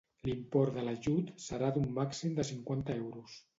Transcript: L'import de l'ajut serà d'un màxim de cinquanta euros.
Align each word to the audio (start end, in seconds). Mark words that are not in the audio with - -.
L'import 0.27 0.75
de 0.77 0.85
l'ajut 0.87 1.29
serà 1.45 1.71
d'un 1.77 1.87
màxim 1.99 2.35
de 2.43 2.49
cinquanta 2.53 2.99
euros. 3.07 3.41